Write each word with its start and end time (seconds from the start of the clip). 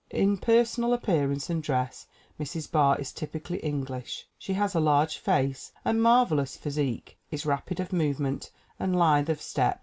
In 0.09 0.39
personal 0.39 0.93
appearance 0.93 1.47
and 1.51 1.61
dress 1.61 2.07
Mrs. 2.39 2.71
Barr 2.71 2.99
is 2.99 3.11
typically 3.11 3.59
English. 3.59 4.25
She 4.39 4.53
has 4.53 4.73
a 4.73 4.79
large 4.79 5.19
face 5.19 5.71
and 5.85 6.01
marvel 6.01 6.39
ous 6.39 6.57
physique, 6.57 7.19
is 7.29 7.45
rapid 7.45 7.79
of 7.79 7.93
movement 7.93 8.49
and 8.79 8.95
lithe 8.97 9.29
of 9.29 9.39
step. 9.39 9.79